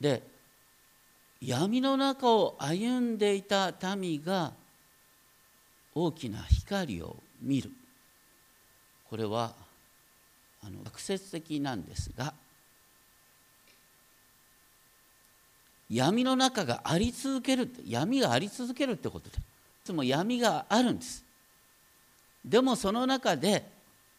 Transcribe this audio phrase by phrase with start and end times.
[0.00, 0.22] で
[1.40, 4.52] 闇の中を歩んでいた民が
[5.94, 7.70] 大きな光を見る。
[9.08, 9.54] これは
[10.66, 12.34] あの学説的なんですが
[15.90, 19.40] 闇の中があり続ける闇があり続けるってことでい
[19.84, 21.22] つも闇があるんです。
[22.44, 23.64] でもその中で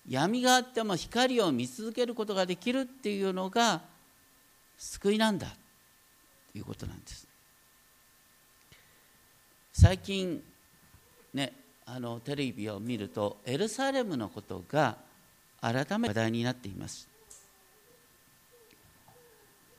[0.07, 3.81] 闇があっても光を見続けることができるっていうのが
[4.77, 5.47] 救いなんだ。
[6.55, 7.27] いうことなんです。
[9.73, 10.41] 最近
[11.33, 11.51] ね
[11.85, 14.97] あのテレビを見るとエルサレムのことが
[15.61, 17.07] 改めて話題になっています。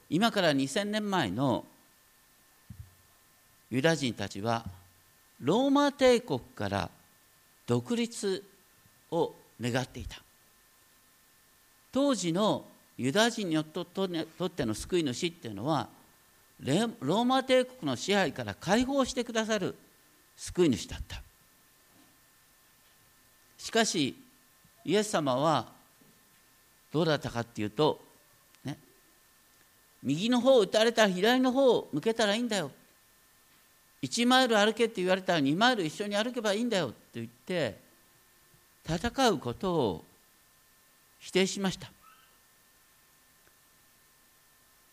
[0.08, 1.64] 今から2000年前の
[3.70, 4.64] ユダ人たちは
[5.40, 6.90] ローマ帝国から
[7.66, 8.44] 独立
[9.10, 10.22] を願っていた。
[11.90, 12.64] 当時の
[12.98, 15.88] ユダ人にとっての救い主っていうのは
[16.60, 19.74] ローマ帝国の支配から解放してくださる
[20.36, 21.22] 救い主だった。
[23.58, 24.16] しかし
[24.84, 25.66] イエス様は
[26.92, 28.00] どうだったかっていうと、
[28.64, 28.78] ね、
[30.02, 32.70] 右の方を打たれたら左の方を向けたらいいんだよ。
[34.02, 36.88] 1マイル歩けって言われたら2マイル一緒に歩けばいいんだよ。
[36.88, 37.78] って言って
[38.88, 40.04] 戦うことを
[41.18, 41.90] 否定しました。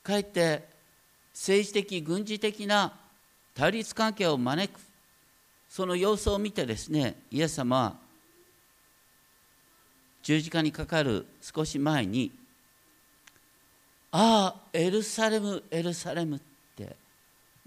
[0.01, 0.72] かえって
[1.33, 2.93] 政治的軍事的な
[3.55, 4.79] 対立関係を招く。
[5.69, 7.95] その様子を見てですねイエス様は
[10.21, 12.31] 十字架にかかる少し前に
[14.11, 16.39] 「ああエルサレムエルサレム」っ
[16.75, 16.95] て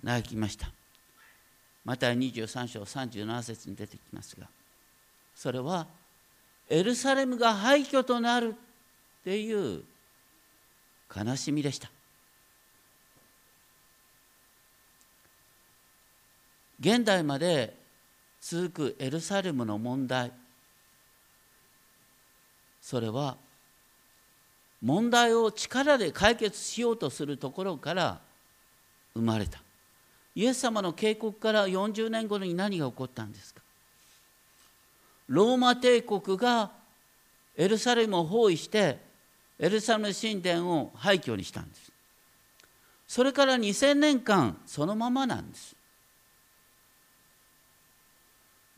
[0.04, 0.70] 泣きました。
[1.84, 4.48] また23章37節に出てきますが
[5.34, 5.86] それは
[6.68, 8.54] エルサレムが廃墟となる
[9.20, 9.82] っていう
[11.14, 11.90] 悲しみでした。
[16.80, 17.74] 現代まで
[18.40, 20.32] 続くエルサレムの問題。
[22.82, 23.36] それは
[24.82, 28.20] 問題を力で解決しようとするところから
[29.14, 29.60] 生まれた。
[30.34, 33.62] イエス様の警告から40年後に何が起こったんですか？
[35.28, 36.70] ローマ帝国が
[37.56, 38.98] エルサレムを包囲して
[39.58, 41.90] エルサレム神殿を廃墟にしたんです。
[43.08, 45.74] それから2000年間そのままなんです。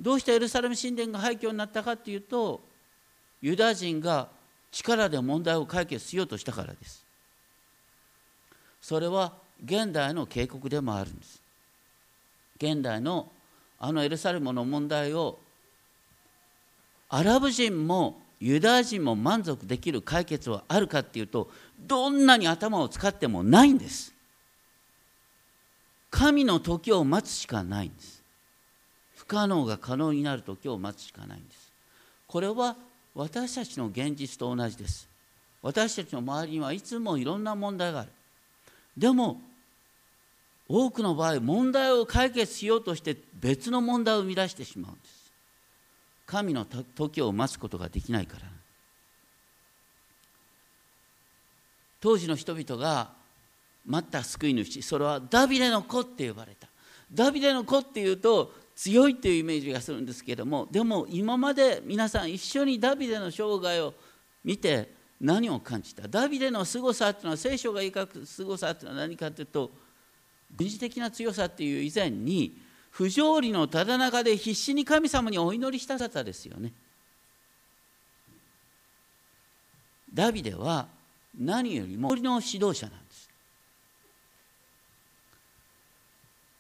[0.00, 2.60] どうしてエルサレム神殿が廃墟になったかっていうと
[3.41, 4.28] ユダヤ人が
[4.70, 7.04] 力で問題を解決しようとしたからです。
[8.81, 9.32] それは
[9.64, 11.42] 現代の警告でもあるんです。
[12.56, 13.31] 現代の
[13.81, 15.38] あのエルサレムの問題を
[17.08, 21.48] アラブ人もユダヤ人も満足できる解決はあるかっていうと
[21.78, 24.12] どんなに頭を使ってもないんです。
[26.10, 28.18] 神の時を待つしかないんです。
[29.28, 31.71] 可能が可能になる時を待つしかないんです。
[32.27, 32.77] これは
[33.15, 35.09] 私たちの現実と同じです。
[35.62, 38.11] 私たちの周りにはいつもいろんな問題がある。
[38.97, 39.41] でも
[40.67, 45.33] 多くの場合問題を解決しようとして別の問題を生み出してしまうんです。
[46.27, 48.43] 神の時を待つことができないから。
[52.00, 53.11] 当時の人々が
[53.84, 56.69] 待った救い主それはダビデの子って呼ばれた。
[57.12, 63.93] ダビデの子っていうと強いっていうイメージがするんですけどもでも今まで皆さん一緒にダビデの生涯を
[64.44, 66.06] 見て何を感じた？
[66.06, 69.72] ダビデの凄さっていうのは聖書が描く凄さっていうのは何かというと
[70.56, 72.56] 軍事的な強さっていう以前に
[72.93, 76.72] 不条理のただ中で必死に神様にお祈りした方ですよね。
[80.15, 80.87] ダビデは
[81.37, 83.28] 何よりもの指導者なんです。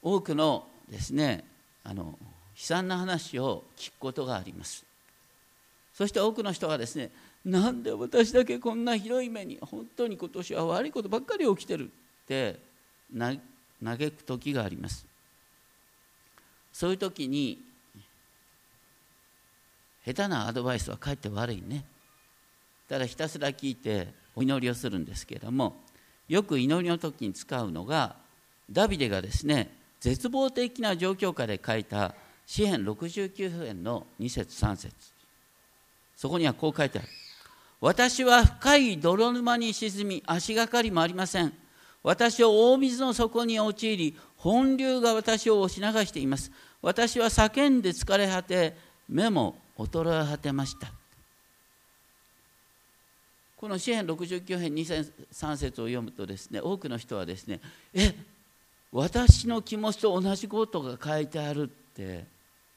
[0.02, 1.44] 多くのですね
[1.84, 2.16] あの悲
[2.54, 4.84] 惨な話を聞くことがあります。
[5.98, 7.10] そして多くの人がですね
[7.44, 12.60] なんで私だけこんなひどい目に本当に今年は悪いことばっかり起きてるって
[13.16, 13.40] 嘆
[13.82, 15.06] く時があります
[16.72, 17.60] そういう時に
[20.04, 21.84] 下手なアドバイスはかえって悪いね
[22.88, 25.76] ただひたすら聞いてお祈りをするんですけれども
[26.28, 28.14] よく祈りの時に使うのが
[28.70, 32.14] ダビデがですね絶望的な状況下で書いた
[32.46, 34.94] 詩編69編の2節3節。
[36.16, 37.08] そこにはこう書いてある。
[37.80, 41.52] 私は深い泥沼に沈み足がかりもありません。
[42.02, 46.50] 私を大水の底に陥り本流が私を押し流しています。
[46.80, 48.76] 私は叫んで疲れ果て
[49.08, 50.92] 目も衰え果てました。
[53.56, 57.60] この詩篇69編2 3節を読むとですね多くの人はですね
[57.92, 58.14] え
[58.92, 62.24] 私の気持ちと同じことが書いてあるって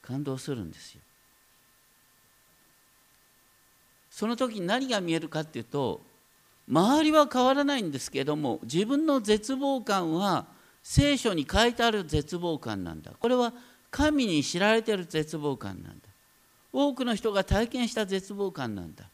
[0.02, 1.00] 感動するんですよ。
[4.10, 6.02] その時に何が見えるかっていうと
[6.68, 10.44] 周りは変わらないんですけども自分の絶望感は
[10.82, 13.12] 聖書に書いてある絶望感なんだ。
[13.18, 13.52] これは
[13.90, 16.08] 神に知られてる絶望感なんだ。
[16.72, 19.04] 多くの人が体験した絶望感なんだ。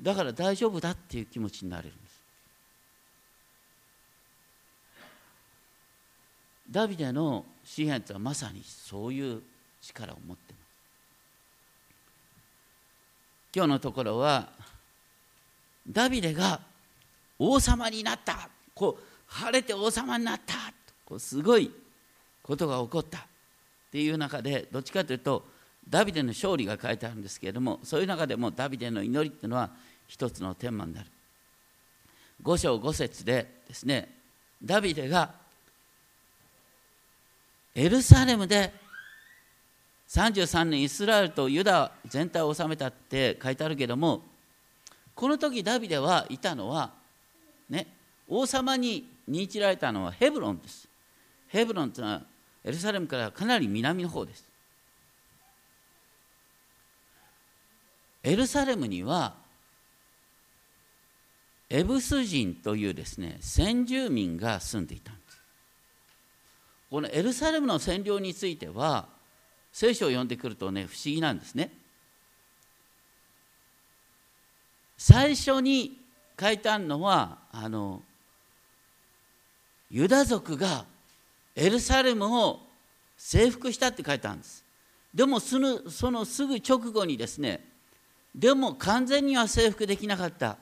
[0.00, 2.08] だから大丈夫だっていう気持ちになれるんです
[6.70, 9.42] ダビデの詩篇とはまさにそういう
[9.80, 10.68] 力を持っています。
[13.54, 14.48] 今日のところは
[15.88, 16.60] ダビデが
[17.38, 18.50] 王様になった。
[18.74, 20.54] こう晴れて王様になった。
[21.04, 21.70] こうすごい
[22.42, 23.18] ことが起こった。
[23.18, 25.44] っていう中でどっちかというと
[25.88, 29.70] ダビデの勝利が書いてあるんですけれどもそういう中でもダビデの祈りっていうのは
[30.06, 31.06] 一つのテーマになる。
[32.42, 34.14] 五章五節でですね
[34.62, 35.32] ダビデが
[37.78, 38.72] エルサレムで
[40.08, 44.22] 33年イスラエルとユダ全体を治めたって書いてあるけども
[45.14, 46.90] この時ダビデはいたのは
[47.70, 47.86] ね
[48.26, 50.88] 王様に任じられたのはヘブロンです。
[51.46, 52.22] ヘブロンというのは
[52.64, 54.44] エルサレムからかなり南の方です。
[58.24, 59.36] エルサレムには
[61.70, 65.27] エブス人というですね先住民が住んでいたんです
[66.90, 69.06] このエルサレムの占領については
[69.72, 71.70] 聖書を読んでくるとね不思議なんですね。
[74.96, 75.96] 最初に
[76.40, 78.02] 書いてあるのはあの
[79.90, 80.84] ユダ族が
[81.54, 82.60] エルサレムを
[83.16, 84.64] 征服したって書いてあるんです。
[85.14, 87.64] でもそのそのすぐ直後にですね
[88.34, 90.56] でも完全には征服できなかった。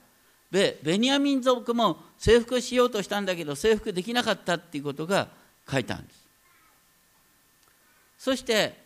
[0.51, 5.29] でベニヤ民族も征服しようとしたんだけど征服できなかったっていうことが
[5.71, 6.27] 書いてあるんです。
[8.19, 8.77] そして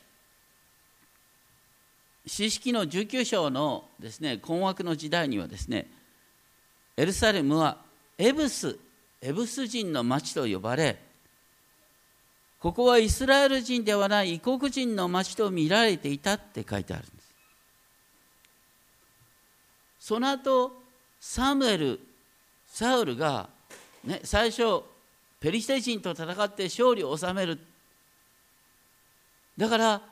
[2.26, 5.88] 詩式の19章のですね困惑の時代にはですね
[6.96, 7.78] エルサレムは
[8.18, 8.78] エブス
[9.22, 10.98] エブス人の町と呼ばれ
[12.60, 17.34] ここはイスラエル人ではない異国人の町と見られていたって書いてあるんです。
[19.98, 20.72] その後
[21.18, 22.00] サムエル
[22.66, 23.48] サウルが、
[24.04, 24.82] ね、最初
[25.40, 27.58] ペリシテ人と戦って勝利を収める。
[29.56, 30.02] だから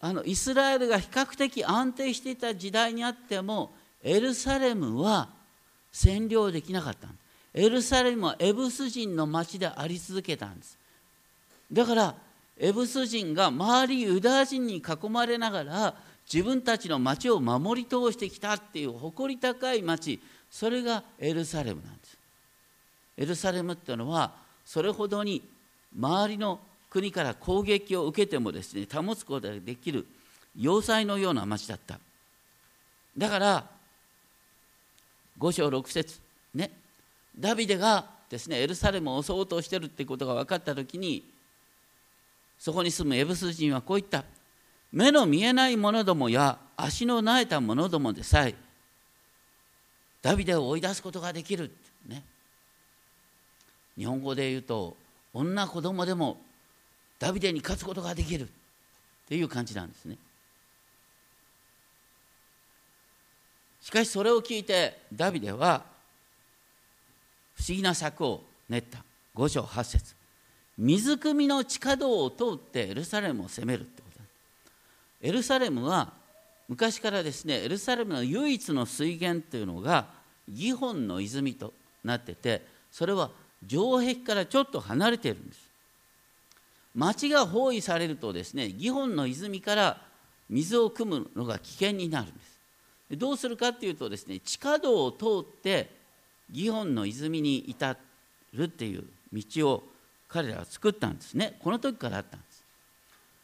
[0.00, 5.28] あのイスラエルが比較的安定していた時代にあってもエルサレムは
[5.92, 7.08] 占領できなかった
[7.52, 10.78] エルサレムはエブス人の町であり続けたんです。
[11.72, 12.14] だから
[12.56, 15.94] エブス人が周りユダヤ人に囲まれながら
[16.32, 20.20] 自分たちの町を守り通してきたっていう誇り高い町
[20.50, 22.18] それがエルサレムなんです。
[23.16, 25.42] エルサレムっていうのはそれほどに
[25.98, 26.60] 周りの
[26.90, 30.06] 国から攻撃を受けてもですね保つことができる
[30.54, 31.98] 要塞のような町だった。
[33.16, 33.64] だから
[35.38, 36.20] 5章6節
[36.54, 36.70] ね
[37.38, 41.24] ダビデがですねエルサレムを襲おうとしてるってことが分かった時に
[42.58, 44.22] そこに住むエブス人はこう言った。
[44.92, 48.54] 目の見えない者どもや足の苗えた者どもでさえ
[50.20, 51.70] ダビデを追い出すことができる、
[52.06, 52.22] ね、
[53.98, 54.96] 日本語で言うと
[55.34, 56.38] 女子供でも
[57.18, 58.46] ダビデに勝つことができるっ
[59.28, 60.16] ていう感じなんですね。
[63.82, 65.82] しかしそれを聞いてダビデは
[67.56, 69.02] 不思議な策を練った。
[69.34, 70.14] 五章八節。
[70.78, 74.22] 水汲みの地下道を通ってエルサレムを攻めるってこと
[75.20, 76.12] エルサレムは
[76.68, 80.06] 昔からですねエルサレムの唯一の水源というのが
[80.48, 81.72] ギホンの泉と
[82.04, 83.30] なっててそれは
[83.66, 85.68] 城壁からちょっと離れてるんです。
[86.94, 90.00] 町が包囲されるとですねギホンの泉から
[90.50, 92.58] 水を汲むのが危険になるんです。
[93.12, 95.90] どうするかっていうとですね地下道を通って
[96.50, 97.96] ギホンの泉に至
[98.54, 99.84] るっていう道を
[100.28, 101.58] 彼らは作ったんですね。
[101.62, 102.64] この時からあったんです。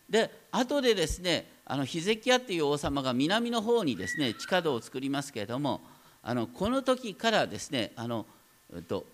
[0.08, 5.80] で後でですねあのヒゼキヤっていう王様が南の方にですね地下道を作りますけれども
[6.22, 8.26] あのこの時からですねあの、
[8.74, 9.04] えっと、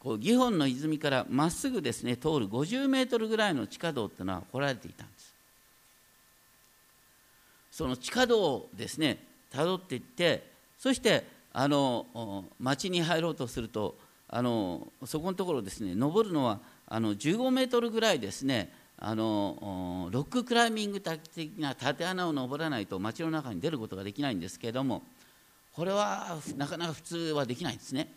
[0.00, 5.34] こうギホンの泉からまっすぐですね通る50メートルぐらいの地下道っていうのは掘られていたんです。
[7.70, 9.18] その地下道をですね
[9.50, 13.96] たどっていってそしてあの町に入ろうとすると
[14.28, 25.02] あのそこのところですね登るのはあの15メートルぐらいですねあのロッククライミング的な縦穴を登らないと町の中に出ることができないんですけれども
[25.72, 28.12] これはなかなか普通はできないんですね。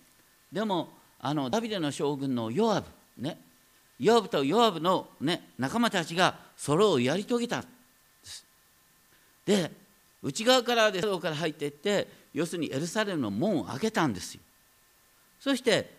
[0.52, 0.90] でも
[1.22, 2.88] あのダビデの将軍のヨアブ
[3.18, 3.38] ね。
[4.00, 7.68] ヨアブとヨアブの、ね、仲間たちがそれをやり遂げたんで
[8.24, 8.46] す。
[9.46, 9.72] で
[10.24, 14.42] 内側からで外から入っていって要するにエルサレムの門を開けたんですよ。
[15.40, 15.94] そして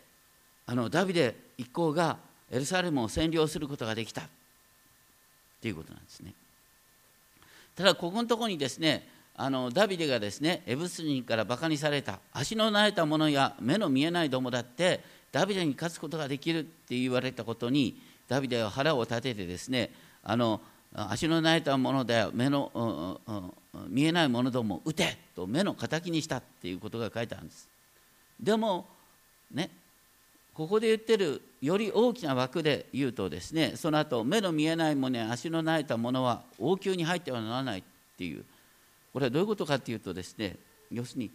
[0.67, 2.19] あのダビデ一行が
[2.51, 4.23] エルサレムを占領することができた
[5.61, 6.35] ということなんですね。
[7.77, 12.21] ただここのところにですねあのダビデがですねエブス人からバカにされた。
[12.33, 17.99] 足の慣れた者や目の見えないどもだってダビデに勝つことができるって言われたことに
[18.29, 19.91] ダビデは腹を立ててですね
[20.23, 20.61] あの
[20.95, 23.19] 足の慣れたものだよ目の
[23.89, 27.69] 見えないものども撃てと目の敵にしたっていうことが書いてあるんです。
[28.39, 28.87] でも
[29.51, 29.71] ね
[30.53, 37.83] ここで言ってるより大きな枠で言うとですねその後目の見えないものや足の慣れたものは王宮に入ってはならないっ
[38.19, 38.45] ていう
[39.13, 40.57] これはどういうことかっていうとですね
[40.91, 41.31] 要するに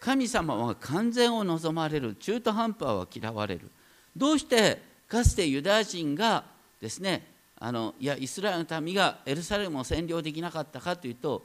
[0.00, 3.70] 神様は完全を望まれる中途半端は嫌われる。
[4.16, 6.44] どうしてかつてユダヤ人が
[6.80, 7.24] ですね
[7.58, 11.44] あのいやイスラエルの民がエルサレムを占領できなかったかというと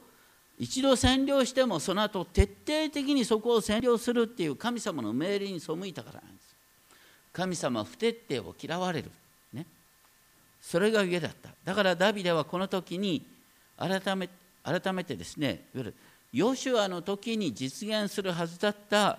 [0.58, 6.56] 一度占領してもその後徹底的にそこを占領するっていう神様の命令に背いたからなんです。
[7.32, 9.10] 神様は不徹底を嫌われる。
[9.52, 9.64] ね。
[10.60, 11.50] それがゆえだった。
[11.64, 13.24] だからダビデはこの時に
[13.76, 15.94] 改めて改めてですねいわゆる
[16.32, 19.18] ヨシュアの時に実現するはずだった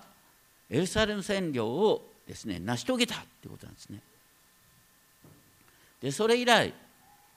[0.69, 3.99] エルサレム占領をですね成し遂げたということなんですね。
[6.01, 6.73] でそれ以来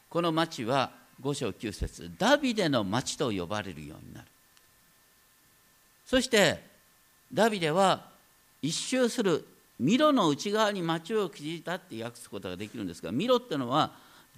[0.09, 4.27] この町は五章九節ダビデの町と呼ばれるようになる
[6.07, 6.63] そして
[7.33, 8.11] ダビデは
[8.61, 9.47] 一周する
[9.81, 13.93] ミロの内側に町を築いたって訳すことができるんですがミロってのは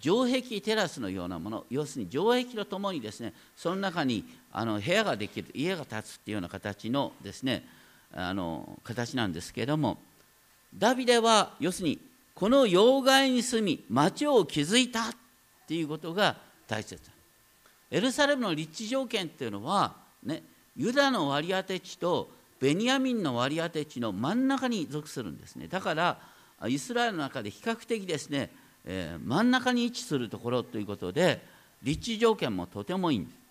[0.04, 7.64] 城壁テラスのようなもの要するに城壁とともにですねその中にあの部屋ができる家が建つっていうような形のですね
[8.12, 9.96] あの形なんですけれども
[10.76, 11.98] ダビデは要するに
[12.34, 15.12] この要害に住み町を築いたっ
[15.66, 16.36] ていうことが
[16.68, 17.00] 大切
[17.90, 20.42] エルサレムの立地条件っていうのは、ね、
[20.76, 22.28] ユダの割り当て地と
[22.60, 25.66] ベニヤミンの割り当て地の真ん中に属するんですね。
[25.66, 26.18] だから
[26.68, 28.50] イスラエルの中で比較的ですね
[28.84, 31.40] えー、真ん中に位置するところということで
[31.82, 33.44] 立地条件もとてもいいんです。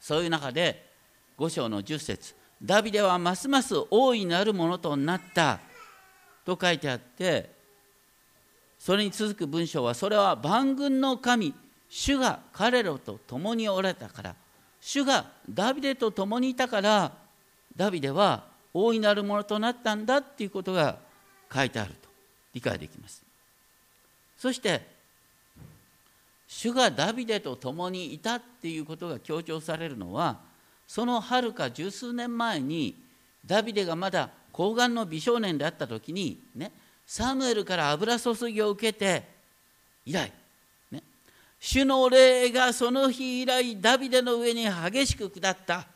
[0.00, 0.86] そういう中で
[1.38, 5.60] 5章の10節ダビデはますます大いなるものとなった
[6.44, 7.50] と書いてあって
[8.78, 11.54] それに続く文章はそれは万軍の神
[11.88, 14.34] 主が彼らと共におられたから
[14.80, 17.12] 主がダビデと共にいたから
[17.74, 20.98] ダビデは大いなるものとなったんだっていうことが
[21.52, 22.08] 書いてあると
[22.54, 23.25] 理解できます。
[24.38, 24.80] そして
[26.48, 30.38] 主がダビデと共にいたっていうことが強調されるのは
[30.86, 32.94] そのはるか十数年前に
[33.44, 36.70] ダビデがまだ高顔の美少年であった時にね
[37.06, 39.24] サムエルから油注ぎを受けて
[40.04, 40.32] 以来、
[40.90, 41.02] ね、
[41.60, 45.86] 主の霊がその日以来ダビデの上に激しく下った。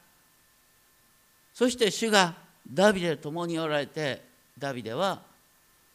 [1.52, 2.34] そして主が
[2.72, 4.22] ダビデと共におられて
[4.58, 5.20] ダビデは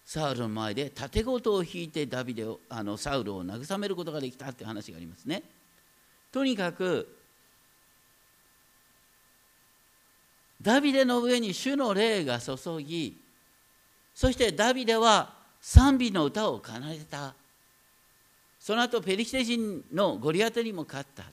[0.05, 5.41] サウルの前で盾事を引いてダビデをあのサウルを慰めることができたっていう話がありますね。
[6.31, 7.07] とにかく
[10.61, 13.17] ダビデの上に主の霊が注ぎ
[14.13, 17.33] そしてダビデは賛美の歌を奏でた。
[18.59, 21.23] その後ペリシテ人のゴリアテにも勝った。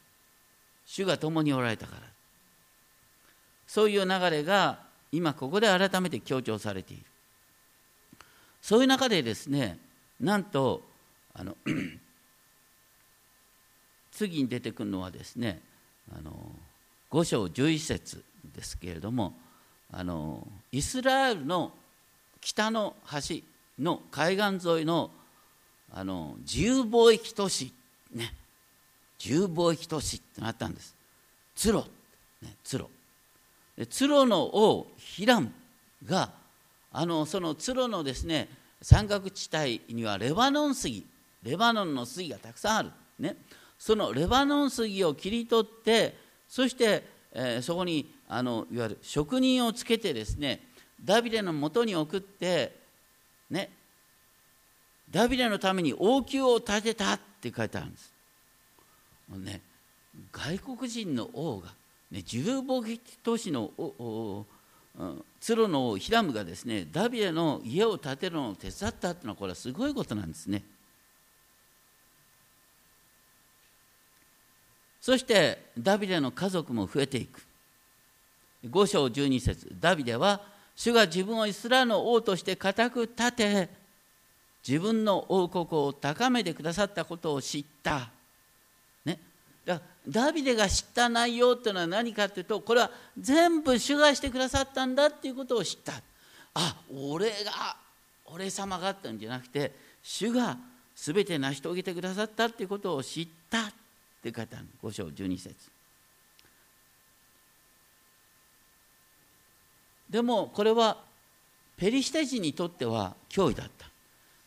[0.87, 2.03] 主が共におられたから。
[3.67, 4.81] そういう流れが
[5.13, 7.05] 今ここで改めて強調されている。
[8.63, 9.79] そういう中でですね
[10.21, 10.83] なんと
[11.35, 11.57] あの
[14.13, 15.61] 次に出てくるのはですね
[16.17, 16.33] あの
[17.11, 19.35] 5章11節ですけれども
[19.93, 21.73] あのイスラエルの
[22.41, 23.45] 北の端
[23.79, 25.11] の海岸沿いの
[25.95, 27.73] あの自由貿易都市
[28.15, 28.33] ね
[29.23, 30.97] 自由貿易都市ってなったんです。
[31.55, 31.87] ツロ、
[32.43, 32.91] ね、ツロ。
[33.89, 35.53] ツロの王ヒラム
[36.05, 36.31] が
[36.93, 38.49] あのそのツロのですね
[38.81, 41.07] 山岳地帯にはレバノン杉
[41.43, 43.37] レバノンの杉がたくさんある、ね、
[43.79, 46.17] そのレバノン杉を切り取って
[46.49, 50.61] そして、えー、そこにあのいわゆる職人をつけてですね
[51.03, 52.83] ダビデのもとに送って
[53.53, 53.71] ね。
[55.11, 58.13] ダビデのために王宮を建てたって書いてあるんです。
[59.29, 59.61] ね、
[60.33, 61.69] 外国人の王が、
[62.11, 63.71] ね、重貿易都市の
[65.41, 70.63] ツロのヒラムがですねダビデの家を建てるのを手伝ったっていうのはこれはすごいことなんですね。
[75.01, 77.45] そしてダビデの家族も増えていく
[78.65, 80.41] 5章12節ダビデは
[80.77, 83.69] 主が自分をイスラエルの王として固く立て
[84.67, 88.11] 自分の王国を高めてくださったことを知った。
[90.09, 95.93] ダビデが知った内容っていうのは何かっていうとこれは全部主がしてくださったんだっていうことを知った。
[96.55, 97.77] あ俺が
[98.27, 100.57] 俺様がってんじゃなくて主が
[100.97, 103.73] 全て成し遂げてくださったっていうことを知ったっ
[104.23, 105.55] て書いてある5章12節。
[110.11, 110.99] でもこれは
[111.77, 113.87] ペリシテ人にとっては脅威だった。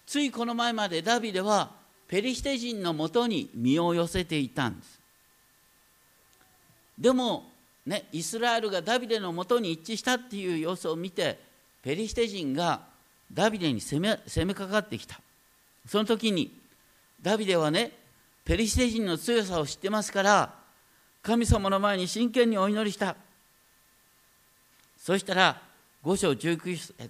[0.06, 1.72] ついこの前までダビデは
[2.08, 5.05] ペリシテ人のもとに身を寄せていたんです。
[6.98, 7.52] でも
[7.86, 11.40] ねイスラエルがダビデのもとに一致したっていう様子を見て
[11.84, 12.82] ペリシテ人が
[13.32, 15.20] ダビデに攻め攻めかかってきた。
[15.88, 16.52] その時に
[17.22, 17.92] ダビデはね
[18.44, 20.54] ペリシテ人の強さを知ってますから
[21.22, 23.16] 神様の前に真剣にお祈りした。
[24.98, 25.62] そしたら
[26.04, 27.10] 5章19節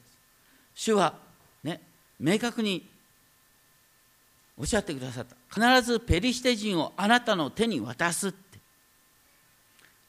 [0.73, 1.13] 主は
[1.63, 1.81] ね
[2.19, 2.85] 明確に
[4.57, 5.35] おっしゃってくださった。
[5.53, 8.33] 必ずペリシテ人をあなたの手に渡す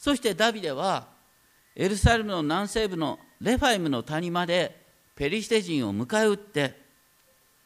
[0.06, 1.08] そしてダビデは
[1.74, 4.80] エルサレムの南西部のレファイムの谷まで
[5.16, 6.80] ペリシテ人を迎え撃って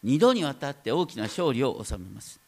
[0.07, 2.41] 2度にわたって大きな勝利を収めます。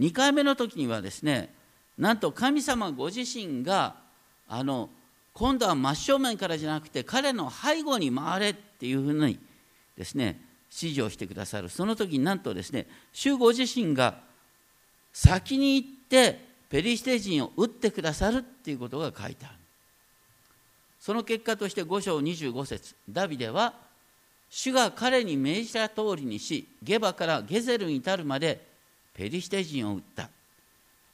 [0.00, 1.54] 2回目の時にはですね
[1.96, 3.94] なんと神様ご自身が
[4.48, 4.90] あの
[5.32, 9.38] 今度は真正面からじゃなくて彼の背後に回れっていうふうに
[9.96, 10.40] ですね
[10.72, 11.68] 指示をしてくださる。
[11.68, 14.16] その時になんとですね主ご自身が
[15.12, 19.54] 先に行ってペリシテ人を撃ってくださるっていうことが書いてある。
[20.98, 22.94] その結果として5章25節。
[23.10, 23.74] ダビデは
[24.48, 28.64] 主が彼に命じた通りにしゲバからゲゼルに至るまで
[29.12, 30.30] ペリシテ人を撃った。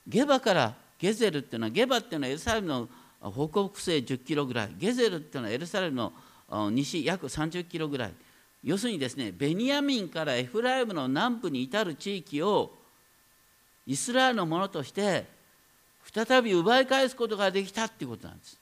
[0.07, 2.89] ゲバからゲゼルっていうのはゲバっていうのはエルサレムの
[3.21, 4.71] 北北西10キロぐらい。
[4.79, 8.13] ゲゼルっていうのはエルサレムの西約30キロぐらい。
[8.63, 12.71] 要するにですねベニヤミンからエフライムの南部に至る地域を
[13.89, 15.37] イスラエルのものとして
[16.13, 18.59] 再び奪い返すことができたっていうことなんです。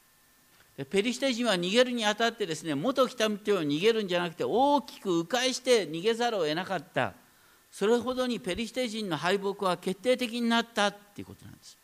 [0.90, 7.14] ペリシテ人は逃げるにあたってですね元来た道を逃げるんじゃなくて大きく迂回して逃げざるを得なかった。
[7.72, 11.77] それほどにペリシテ人の敗北は決定的になったっていうことなんです。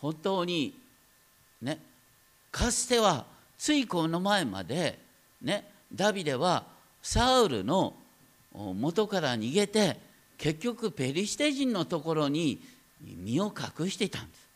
[0.00, 0.74] 本当に
[1.62, 1.78] ね
[2.50, 3.24] かつては
[3.58, 4.98] ついこの前まで
[5.42, 6.64] ねダビデは
[7.02, 7.94] サウルの
[8.52, 9.98] 元から逃げて
[10.38, 12.60] 結局ペリシテ人のところに
[13.00, 14.46] 身を隠していたんです。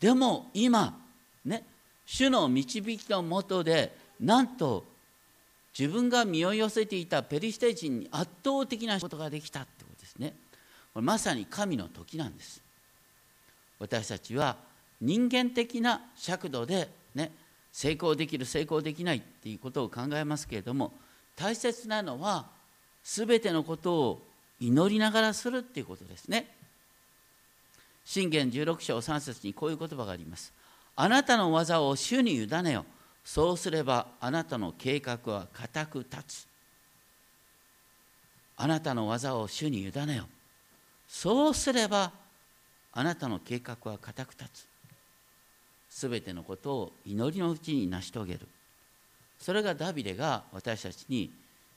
[0.00, 0.98] でも今
[1.44, 1.64] ね
[2.06, 4.84] 主の導きのもとでなんと
[5.78, 10.34] 自分が身を寄せていたペリシテ人に圧倒的なことができたってことですね。
[10.92, 12.62] これまさに神の時なんです。
[13.78, 14.56] 私たちは
[15.00, 17.32] 人間的な尺度でね
[17.72, 20.92] 成功できる成功できないっていうことを考えますけれども
[21.36, 22.46] 大切なのは
[23.04, 24.22] 全てのことを
[24.60, 26.60] 祈りながらするっていうことですね
[28.04, 30.52] 信玄16章3節にこういう言葉があります。
[30.96, 32.84] あなたの技を主に委ねよ。
[33.24, 36.46] そうすればあなたの計画は固く立つ。
[38.56, 40.26] あなたの技を主に委ねよ。
[41.08, 42.10] そうすれば
[42.92, 44.66] あなたの計画は固く立つ。
[45.88, 48.40] すべてのことを祈りのうちに成し遂げる。
[49.38, 51.30] それがダビデが私たちに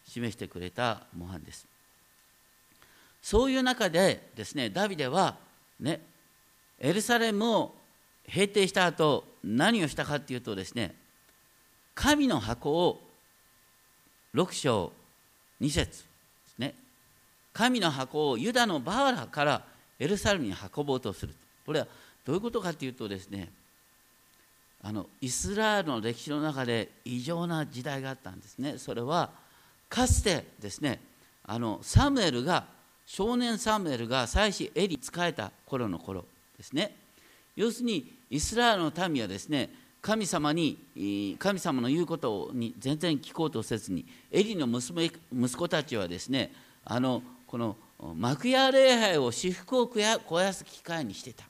[0.07, 1.72] 示してくれた模範です。
[3.23, 5.38] そういう中でですね、ダビデは
[5.79, 6.01] ね、
[6.79, 7.75] エルサレムを
[8.27, 10.93] 平定した後何をしたかっていうとですね
[11.95, 13.01] 神の箱を
[14.36, 14.91] 6章
[15.62, 15.86] 2節で
[16.55, 16.73] すね
[17.53, 19.63] 神の箱をユダのバーラから
[19.99, 21.33] エルサレムに運ぼうとする。
[21.65, 21.88] これは
[22.25, 23.49] どういうことかっていうとですね
[24.81, 28.77] あのイスラエルの歴史の中で異常な時代があったんですね。
[28.77, 29.29] それは
[29.88, 30.99] かつてですね
[31.45, 32.65] あのサムエルが
[33.05, 36.25] 少年サムエルが祭司エリ仕えた頃の頃
[36.57, 36.95] ですね。
[37.55, 39.69] 要するにイスラエルの民はですね
[40.01, 46.51] 神様に神様の言うことに全然聞こうとせずにエリの娘息子たちはですね
[46.83, 47.77] あのこの
[48.15, 50.01] 幕屋礼拝を私服を肥
[50.35, 51.45] やす機会にしてた。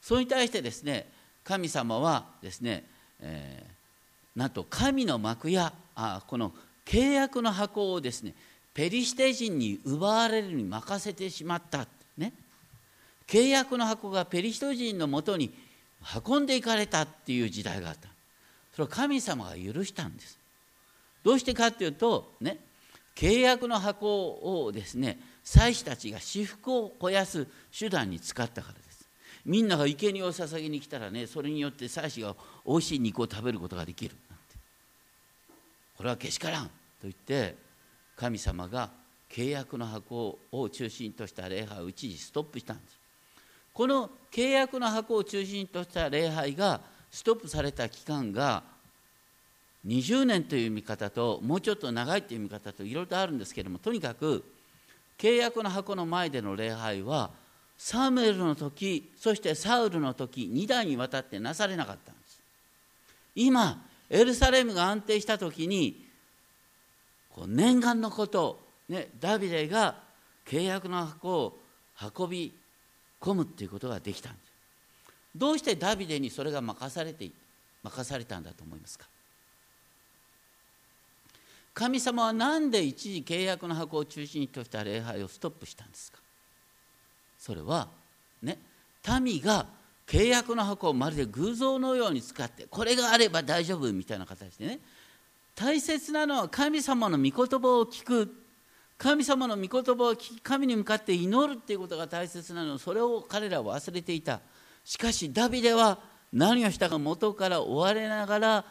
[0.00, 1.06] それに対してですね
[1.44, 2.84] 神様はですね、
[3.20, 6.52] えー、なんと神の幕屋あこの
[6.86, 8.34] 契約の箱をですね
[8.74, 11.86] ペリシテ人に奪われるに任せてしまった。
[12.16, 12.32] ね。
[13.26, 15.52] 契約の箱がペリシト人のもとに
[16.26, 18.08] 運んでいかれたっていう時代があった。
[18.72, 20.38] それは神様が許したんです。
[21.22, 22.58] どうしてかっていうとね。
[23.16, 24.30] 契約の箱
[24.64, 29.06] をですね祭司たちが私服を肥やす手段に使ったからです。
[29.44, 34.44] みんなが生贄を捧げに来たらねそれによって祭司がおいしい肉を食べることができるなんて。
[35.96, 36.70] これはけしからんと
[37.02, 37.56] 言って
[38.20, 38.90] 神様が
[39.30, 42.98] 契約の箱を中心とした礼拝を一時ストップしたんです。
[43.72, 48.62] この契約の箱を中心とした礼拝がストップされた期間が
[49.86, 54.44] 20年という見方ともうちょっと長いという見方といろいろとあるんですけれどもとにかく
[55.16, 57.30] 契約の箱の前での礼拝は
[57.78, 62.42] サムエルの時そしてサウルの時2代にわたってなされなかったんです。
[63.34, 66.09] 今エルサレムが安定した時に
[67.34, 69.96] こう念願のこと、ね、ダビデが
[70.46, 71.58] 契約の箱を
[72.18, 72.52] 運び
[73.20, 74.50] 込むっていうことができたんです。
[75.36, 77.30] どうしてダビデにそれが任されて
[77.82, 79.06] 任されたんだと思いますか？
[81.72, 86.18] 神様は何で一時契約の箱を中心とした礼拝をストップしたんですか？
[87.38, 87.88] それは
[88.42, 88.58] ね
[89.22, 89.66] 民が
[90.06, 94.80] 契約の箱をまるで偶像のように使ってこれがあれば大丈夫みたいな形でね
[95.54, 98.34] 大切なのは神様の御言葉を聞く。
[98.98, 102.78] 神様の御言葉を聞き神に向かって祈るっていうことが大切なの。
[102.78, 104.40] それを彼らは忘れていた。
[104.84, 105.98] しかしダビデは
[106.32, 108.64] 何をしたか元から追われながら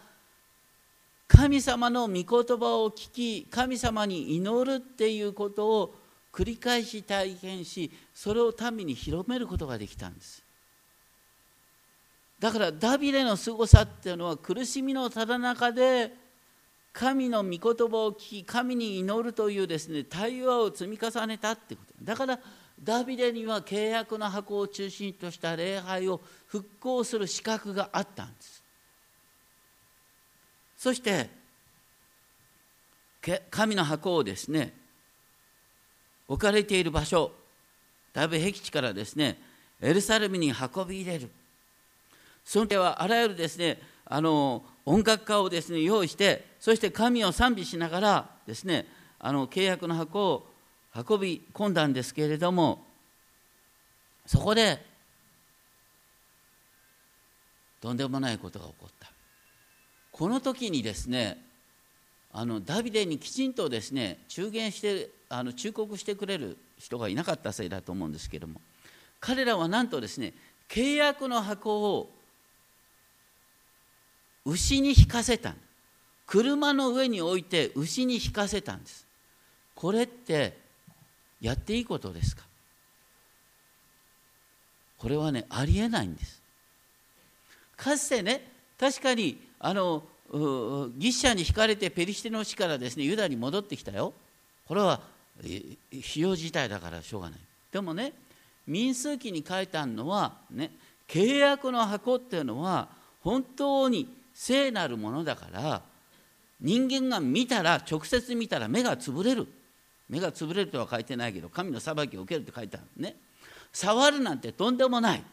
[1.28, 5.96] 神様の御言葉を聞き神様に祈るっていうことを
[6.34, 10.44] 繰り返し体験しそれを民に広めることができたんです。
[12.40, 16.14] だからダビデの凄さっていうのは苦しみのただ中で
[17.00, 21.94] 神の御言葉を聞き神に祈るというですね対話を積み重ねたってこと。
[22.04, 22.38] だから
[22.84, 28.62] ダビデには契約の箱を中心とした礼拝を復興する資格があったんです。
[30.76, 31.30] そして
[33.50, 34.74] 神の箱をですね
[36.28, 37.32] 置かれている場所
[38.12, 39.42] だいぶ僻地からですね
[39.82, 41.30] エルサレムに運び入れる。
[42.44, 48.88] その時はあらゆるですねあの音楽家をですね用意してそして神を賛美しながらですね
[49.20, 50.48] あの契約の箱を
[50.96, 52.84] 運び込んだんですけれども
[54.26, 54.84] そこで
[57.80, 59.12] とんでもないことが起こった。
[60.12, 61.38] この時にですね
[62.34, 68.60] あのダビデにきちんとですね中言してあの忠告してくれる人がいなかったせいだと思うんですけれども
[69.20, 70.34] 彼らはなんとですね
[70.68, 72.19] 契約の箱を
[74.50, 75.54] 牛に引かせた
[76.26, 79.06] 車の上に置いて牛に引かせたんです。
[79.76, 80.58] これって
[81.42, 82.44] やっていいことですか？
[84.98, 86.42] これはねありえないんです。
[87.78, 90.38] かつてね確かにあのギ
[91.08, 94.14] ッシャに引かれてペリシテの地からですねユダに戻ってきたよ。
[94.68, 95.02] これは
[95.40, 95.78] 費
[96.18, 97.40] 用自体だからしょうがない。
[97.72, 98.14] でもね
[98.68, 100.72] 民数記に書いてあるのはね
[101.08, 102.90] 契約の箱っていうのは
[103.24, 104.08] 本当に
[104.42, 105.82] 聖なるものだから
[106.62, 109.46] 人間が見たら直接見たら目が潰れる。
[110.08, 113.18] 目が潰れるとは書いてないけど神の裁きを受けるって書いてあるね。
[113.74, 115.24] 触るなんてとんでもない。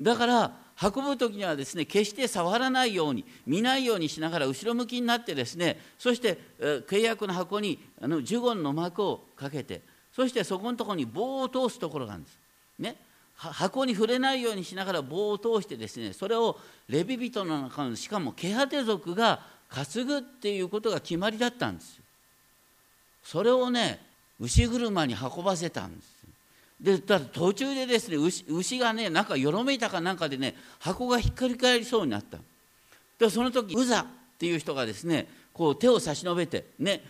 [0.00, 12.38] だから運ぶ時にはですね決して触らないように見ないようにしながら後ろ向きになってですねそして契約の箱にあのジュゴンの幕をかけてそしてそこのところに棒を通すところがあるんです。
[12.80, 12.96] ね、
[13.50, 21.98] 箱に触れないようにしながら棒を通してですねそれをレビ人の中のしかもケハテ族が担ぐっていうことが決まりだったんです。
[23.24, 24.00] それをね
[24.38, 26.22] 牛車に運ばせたんです。
[26.80, 32.38] でだ途中でですね牛牛がねなんかよろめいたかなんかでね箱がひっくり返りそうになった
[33.18, 34.06] でその時ウザっ
[34.38, 37.02] ていう人がですねこう手を差し伸べてね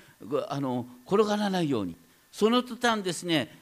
[0.48, 1.96] あの転がらないように
[2.30, 3.61] その途端ですね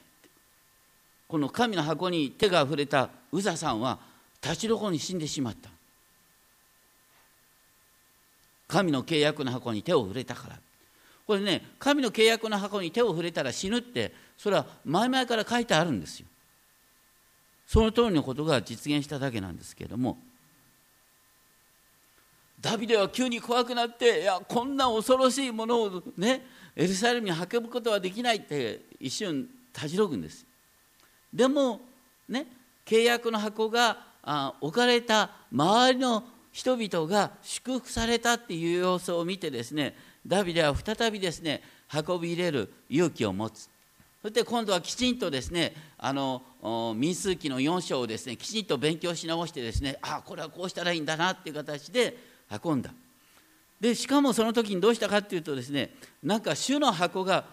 [1.31, 3.99] この神の箱に手が触れたウザさんは
[4.43, 5.69] 立ちどこに死んでしまった。
[8.67, 10.59] 神の契約の箱に手を触れたから。
[11.25, 16.25] これね神の契約の箱に手を触れたら死ぬってそれは前々から書いてあるんですよ。
[17.65, 20.17] その通りのことが実現しただけなんですけれども。
[22.59, 30.45] ダビデは急に怖くなっていやこんな恐ろしいものをねエルサレムに運ぶことはできないって一瞬たじろぐんです
[31.33, 31.81] でも
[32.27, 32.47] ね
[32.85, 33.97] 契約の箱が
[34.61, 41.61] 置かれた周りの人々が祝福されたっていう様子を見てですねダビデは再びですね
[41.93, 43.69] 運び入れる勇気を持つ。
[44.21, 46.43] そして今度はきちんとですねあの
[46.95, 52.17] 民数記の4章をですねきちんと勉強し直してですねあこれはこうしたらいいんだなっていう形で
[52.63, 52.93] 運んだ。
[53.79, 57.45] でしかもその時にどうしたかっていうとですねなんか主の箱が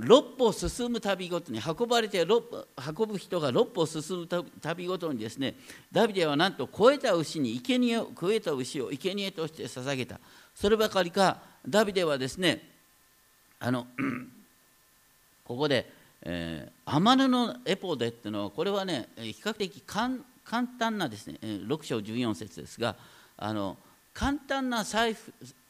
[0.00, 5.56] 6歩進む旅ごとに運ばれて運ぶ人が6歩進む旅ごとにですね
[5.90, 10.20] ダビデはなんと肥えた牛に生贄を肥えた牛を生贄として捧げた。
[10.54, 12.62] そればかりかダビデはですね
[13.58, 13.86] あの
[15.44, 15.90] ここで、
[16.22, 20.18] えー、天布のエポデっていうのはこれはね比較的簡
[20.78, 22.94] 単なですね6章14節ですが
[23.36, 23.76] あの
[24.14, 25.16] 簡単な祭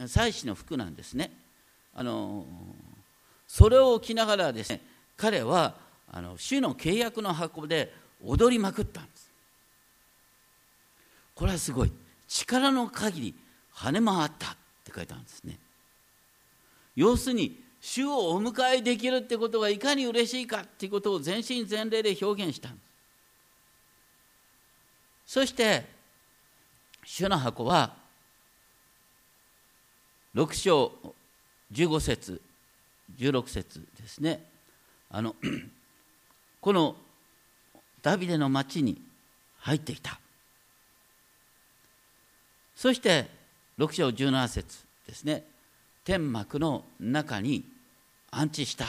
[0.07, 1.31] 祭祀の服なんですね。
[1.95, 2.47] あの
[3.49, 4.81] それを着ながらですね
[5.17, 5.75] 彼は
[6.13, 7.93] あの主の契約の箱で
[8.25, 9.31] 踊りまくったんです。
[11.35, 11.93] これはすごい。
[12.29, 13.35] 力の限り
[13.75, 15.59] 跳ね回ったって書いてあるんですね。
[16.95, 22.79] 要するに主をお迎えできるってことがいかに嬉しいかっていうことを全身全霊で表現したんで
[25.27, 25.35] す。
[25.35, 25.85] そして
[27.05, 27.95] 主の箱は
[30.35, 30.93] 6章
[31.73, 32.41] 15節
[33.17, 34.45] 16節ですね。
[35.11, 35.35] あの
[36.61, 36.97] この
[38.03, 39.01] ダビデの町に
[39.59, 40.19] 入っていた。
[42.77, 43.27] そして
[43.79, 45.45] 6章17節ですね。
[46.05, 47.65] 天幕の中に
[48.31, 48.87] 安置した。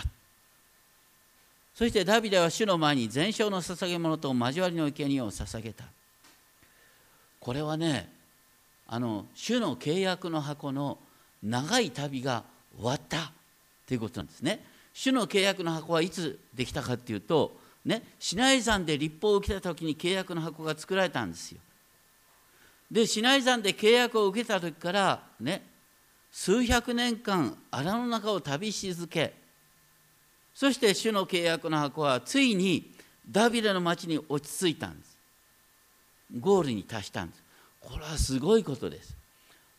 [1.73, 5.85] そしてダビデは主の前に全焼の捧げ物と交わりの生贄を捧げた。
[7.39, 8.09] これはね
[8.87, 10.97] あの主の契約の箱の
[11.41, 12.43] 長い旅が
[13.89, 14.63] ということなんですね。
[14.93, 21.59] 主の契約の箱はいつできたかっていうと、ね、シナイ山で立法を受けた時に契約の箱が作られたんですよ。
[22.91, 25.65] でシナイ山で契約を受けた時からね
[26.31, 29.33] 数百年間荒の中を旅し続け
[30.53, 32.91] そして主の契約の箱はついに
[33.29, 35.17] ダビデの町に落ち着いたんです
[36.39, 37.43] ゴールに達したんです
[37.79, 39.15] これはすごいことです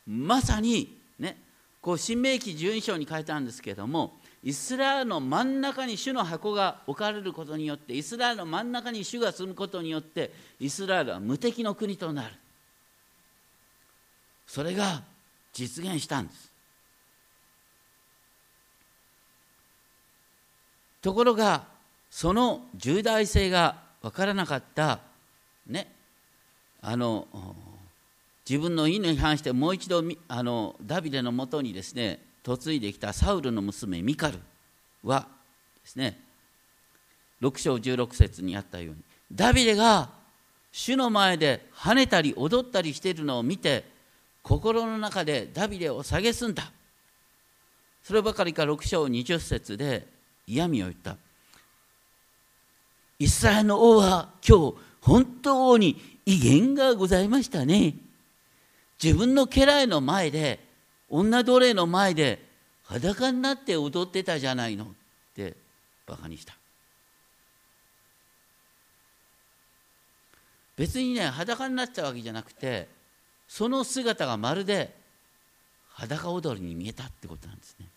[0.05, 1.00] まさに
[1.81, 4.13] こう新明記12章に書いてあるんですけれども
[4.43, 12.33] イスラエルの真ん中に主の箱が置かれることによってイスラエルの真ん中に主が住むことによってイスラエルは無敵の国となる。
[14.47, 15.03] それが
[15.53, 16.51] 実現したんです。
[21.01, 21.65] ところが
[22.09, 24.99] その重大性が分からなかった
[25.67, 25.91] ね
[26.81, 27.27] あの
[28.49, 34.39] 自分の意に反してもう一度あのダビデのもとにですね嫁いできたサウルの娘ミカル
[35.03, 35.27] は
[35.83, 36.19] ですね
[37.41, 39.01] 6章16節にあったように
[39.31, 40.09] ダビデが
[40.71, 43.83] 主の前で跳ねたり踊ったりしているのを見て
[44.41, 46.71] 心の中でダビデを蔑んだ。
[48.03, 50.07] そればかりか6章20節で
[50.47, 51.17] 嫌味を言った。
[53.19, 57.93] イスラエルの王は今日本当に威厳がございましたね。
[59.03, 60.59] 自分の家来の前で
[61.09, 62.45] 女奴隷の前で
[62.83, 64.87] 裸になって踊ってたじゃないのっ
[65.35, 65.55] て
[66.05, 66.55] バカにした。
[70.77, 72.87] 別にね裸になったわけじゃなくて
[73.47, 74.93] その姿がまるで
[75.93, 77.87] 裸踊りに見えたってことなんですね。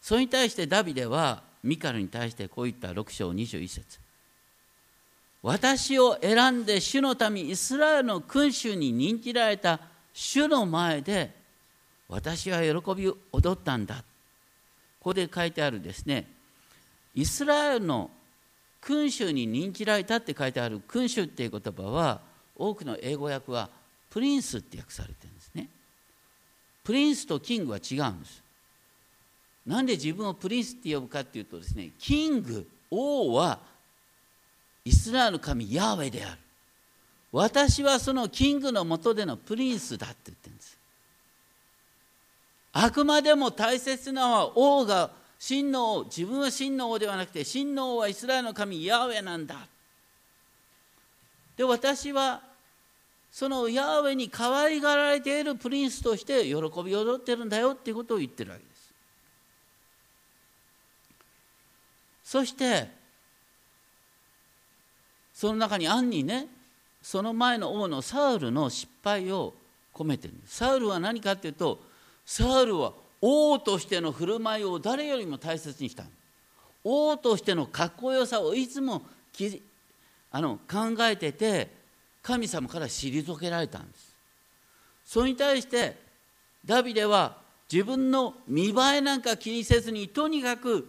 [0.00, 3.98] それに対してダビデはミカルに対してこういった6章21節。
[5.42, 9.80] 私を選んで主の民イスラエルの君主に任じられた
[10.12, 11.30] 主の前で
[12.08, 13.96] 私は喜び踊ったんだ。
[13.96, 14.02] こ
[15.04, 16.26] こで書いてあるですね。
[17.14, 18.10] イスラエルの
[18.82, 22.20] 君主に任じられたって書いてある君主っていう言葉は
[22.56, 23.70] 多くの英語訳は
[24.10, 25.68] プリンスって訳されてるんですね。
[26.84, 28.42] プリンスとキングは違うんです。
[29.66, 33.58] なんで自分をプリンスって呼ぶかっていうとですねキング王は
[34.84, 36.38] イスラエルの神ヤーウェである。
[37.32, 40.78] 私はそのキングのもとでのプリンスだって言ってるんです。
[42.72, 49.66] あくまでも大切なのは王が真の王自分は真の王ではなくて真の王はイスラエルの神ヤーウェなんだ。
[51.56, 52.42] で私は
[53.30, 58.92] そのヤーウェに可愛がられているプリンスとして喜び踊ってるんだよっていうことを言ってるわけです。
[62.24, 62.88] そして
[65.40, 66.48] その中に暗にね
[67.00, 69.54] その前の王のサウルの失敗を
[69.94, 70.34] 込めてる。
[70.44, 71.80] サウルは何かっていうと
[72.26, 76.04] サウルは王としての振る舞いを誰よりも大切にした
[76.84, 79.00] 王としてのかっこよさをいつも
[79.32, 79.62] き
[80.30, 81.70] あの考えてて
[82.20, 84.14] 神様から退けられたんです。
[85.06, 85.96] それに対して
[86.66, 87.38] ダビデは
[87.72, 90.86] 自分の見栄えなんか気にせずにとにかく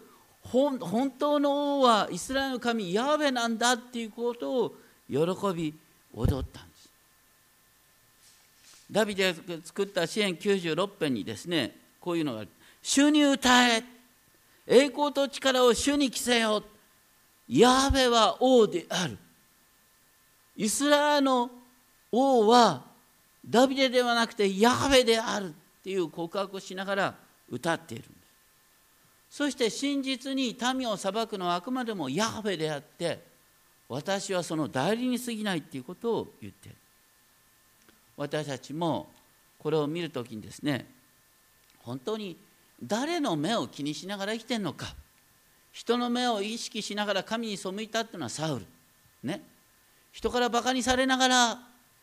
[0.50, 4.76] 本当の王はイスラエルの神ヤーベなんだっていうことを
[5.10, 5.18] 喜
[5.56, 5.74] び
[6.14, 6.90] 踊ったんです。
[8.92, 12.46] ダビデが作った詩篇96編にですねこういうのが
[12.82, 13.84] 主に歌え。
[14.68, 16.64] 栄光と力を主に着せよ
[17.48, 19.18] ヤーベは王である。
[20.56, 21.52] イスラエルの
[22.12, 22.84] 王は
[23.48, 25.52] ダビデではなくてヤーベであるっ
[25.84, 27.16] ていう告白をしながら
[27.50, 28.06] 歌っている
[29.32, 33.18] そして真実に民を裁くのはあくまでもヤーベであって
[33.88, 36.78] 私はその代理に過ぎないっていうことを言っている。
[38.18, 39.10] 私たちも
[39.58, 40.86] これを見るときにですね
[41.80, 42.36] 本当に
[42.84, 44.94] 誰の目を気にしながら生きてんのか
[45.72, 48.66] 人の目を意識しながら神に背いたっていうのはサウル。
[49.24, 49.42] ね。
[50.12, 51.60] 人からバカにされながら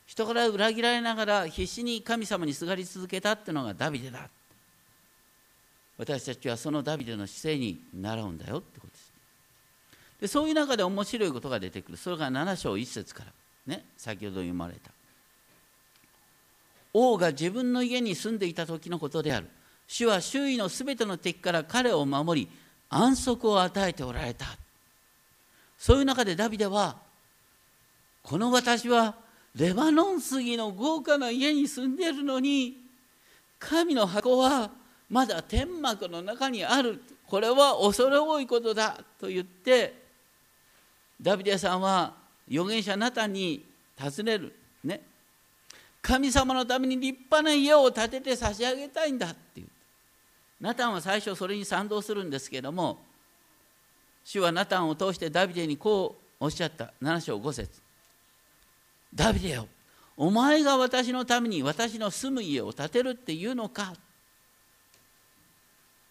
[0.06, 4.30] 人から裏切られながら必死に神様にすがり続けたっていうのがダビデだ。
[5.98, 9.12] 私たちはそのダビデの姿勢に習うんだよってことです。
[10.20, 11.98] でそういう中で面白いことが出てくる。
[11.98, 13.32] それが7章1節から。
[13.66, 14.90] ね先ほど読まれた。
[16.94, 19.48] 王が自分の家に住んでいた時のことである。
[19.88, 22.48] 主は周囲のすべての敵から彼を守り
[22.88, 24.46] 安息を与えておられた。
[25.78, 26.96] そういう中でダビデは
[28.22, 29.14] この私は
[29.54, 32.76] レバノン杉の豪華な家に住んでいるのに
[33.58, 34.70] 神の箱は
[35.10, 37.02] まだ天幕の中にある。
[37.26, 38.98] これは恐れ多いことだ。
[39.20, 39.94] と言って
[41.20, 42.14] ダビデさんは
[42.50, 43.64] 預言者ナタンに
[43.98, 44.54] 尋ねる。
[44.84, 45.00] ね。
[46.00, 49.68] 神様のために立派な家を建てて差し上げたいんだって言う。
[50.60, 52.98] ナタンは最初それに賛同するんですけども
[54.24, 56.92] 主はナタンを通してダビデにこうおっしゃった。
[57.02, 57.80] 7章5節。
[59.14, 59.68] ダビデよ
[60.16, 63.94] お前が私のために私の住む家を建てるっていうのか。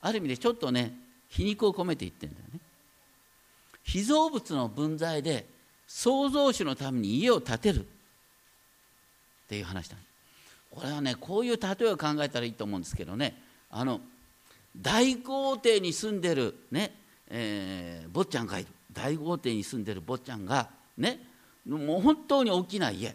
[0.08, 2.60] ある意味でちょっとね皮肉を込めて言ってんだよね。
[3.84, 5.46] 被造物の分際で
[5.86, 7.80] 創造主のために家を建てる。
[7.82, 7.86] っ
[9.50, 9.98] ていう話だ。
[10.72, 13.42] これはねこういう例えを考えたらいいと思うんですけどね。
[13.70, 14.00] あの
[14.78, 16.94] 大豪邸に住んでるね、
[17.30, 18.68] えー、坊ちゃんがいる。
[18.94, 21.20] 大豪邸に住んでる坊ちゃんがね
[21.68, 23.14] もう本当に大きな家。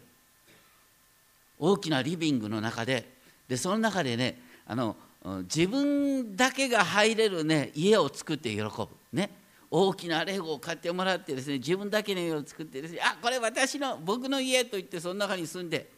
[1.57, 3.11] 大きなリビングの中で。
[3.47, 4.95] でその中でねあの
[5.43, 9.31] 自分だけが入れる、ね、家を作って喜ぶ、ね、
[9.71, 15.89] 大きなレゴを買ってもらってですね自分だけの家を作ってですねあこれ私の僕の家と言ってその中に住んで。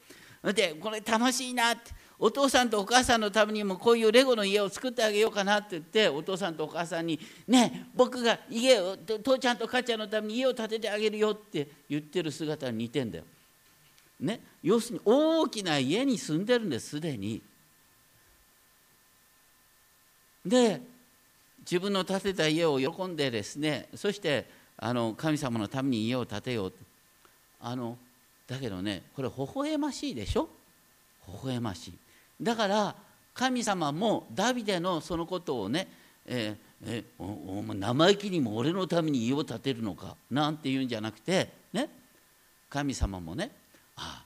[0.54, 2.06] でこれ楽しいなって。
[2.18, 13.26] お父さんとお母さんのためにもこういうレゴの家を作ってあげようかなって言ってお父さんとお母さんに「ね僕が家を父ちゃんと母ちゃんのために家を建ててあげるよ」って言ってる姿に似てんだよ。
[14.18, 17.42] ね、要するに大きな家に住んでるんですすでに。
[20.45, 20.81] で
[21.62, 24.45] 自分の建てた家を喜んでですねそして
[24.77, 26.73] あの神様のために家を建てよう
[27.62, 27.97] あの
[28.47, 30.47] だけどねこれ微笑ましいでしょ？
[31.27, 31.93] 微笑ましい。
[32.41, 32.95] だから
[33.34, 35.88] 神様もダビデのそのことをね、
[36.27, 40.15] えー、えおお生意気にも俺のために家を建てるのか？
[40.29, 41.89] なんて言うんじゃなくてね？
[42.69, 43.49] 神様もね
[43.95, 44.25] ああ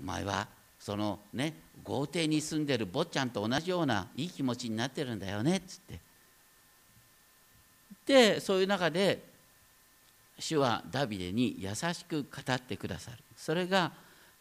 [0.00, 1.52] お前はそのね
[1.84, 6.00] 豪邸に住んでる坊ちゃんと同じようないい気持ちになってるんだよねっつって。
[8.06, 9.22] でそういう中で
[10.38, 13.18] 主はダビデに優しく語ってくださる。
[13.36, 13.92] それが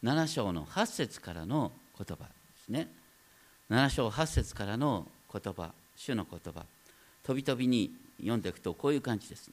[0.04, 2.30] 7章の8節からの言葉で
[2.66, 2.88] すね。
[3.70, 6.64] 7章8節からの言葉主の言葉。
[7.24, 9.50] 飛び飛びに読んでいくとこういう感じです、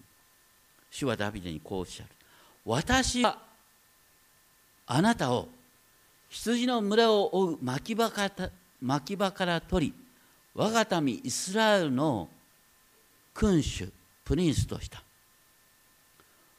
[0.90, 2.10] 主はダビデにこうおっしゃる
[2.66, 3.38] 私は
[4.86, 5.48] あなたを
[6.32, 9.94] 羊の群れを追う牧場から牧場から取り
[10.54, 12.28] 我が民イスラエルの
[13.34, 13.88] 君主
[14.24, 15.02] プリンスとした。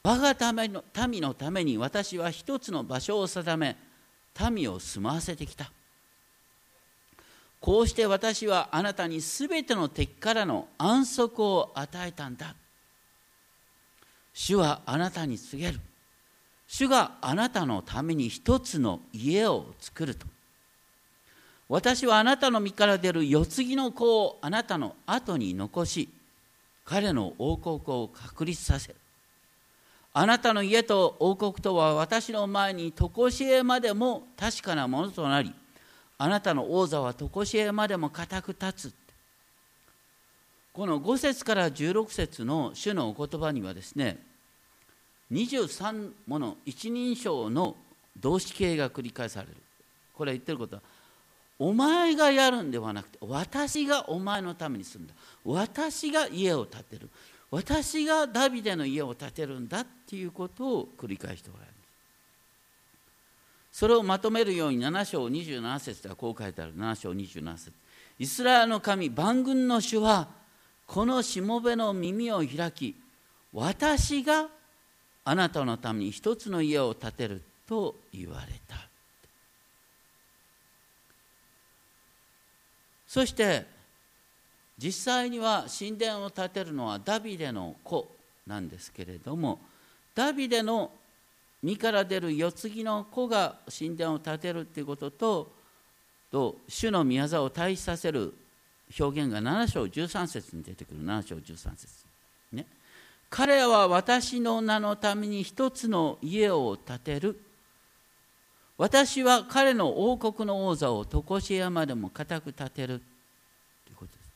[0.03, 3.75] 我が民の民のために私は一つの場所を定め
[4.51, 5.71] 民を住まわせてきた。
[7.59, 12.55] こうして私はあなたにすべての敵からの安息を与えたんだ。
[14.33, 15.79] 主はあなたに告げる。
[16.75, 20.25] 主があなたのために一つの家を作ると。
[21.69, 26.09] 私はあなたの身から出る世継ぎの子をあなたの後に残し
[26.83, 28.95] 彼の王国を確立させる。
[30.13, 35.53] あなたの家と王国とは私の前に常しえまでも確かなものとなり
[36.17, 38.93] あなたの王座は常しえまでも固く立つ。
[40.73, 44.32] この5節から16節の主のお言葉にはですね
[45.33, 47.75] 23もの一人称の
[48.17, 49.55] 動詞形が繰り返される。
[50.13, 50.81] これ言ってることは
[51.57, 55.13] お前がやるんではなくて私がお前のために住んだ。
[55.43, 57.09] 私が家を建てる。
[57.49, 61.73] 私がダビデの家を建てるんだっていうことを繰り返しておられます
[63.71, 66.75] それをまとめるように7章27節ではこう書いてある。
[66.75, 67.73] 7章27節。
[68.19, 70.27] イスラエルの神万軍の主は
[70.85, 72.95] このしもべの耳を開き
[73.51, 74.47] 私が
[75.25, 78.75] あなたのために一つの家を建てると言われた。
[83.07, 83.65] そして
[84.77, 88.07] 実際には神殿を建てるのはダビデの子
[88.47, 89.59] なんですけれども
[90.15, 90.89] ダビデの
[91.61, 95.51] 身から出る世継ぎの子が神殿を建てるっていうことと
[96.31, 98.33] と主の宮沢を退避させる
[98.99, 101.05] 表現が7章13節に出てくる。
[101.05, 101.87] 7章13節
[102.51, 102.65] ね。
[103.35, 107.41] 彼は私の名のために一つの家を建てる。
[108.77, 112.99] 私は彼の王国の王座を常し山でも固く建てる。
[113.85, 114.29] ということです。